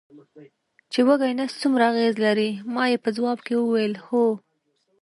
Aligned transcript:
چې 0.91 0.99
وږی 1.07 1.33
نس 1.37 1.51
څومره 1.61 1.83
اغېز 1.91 2.15
لري، 2.25 2.51
ما 2.73 2.83
یې 2.91 2.97
په 3.03 3.09
ځواب 3.17 3.39
کې 3.45 3.53
وویل: 3.57 3.93
هو. 4.05 4.25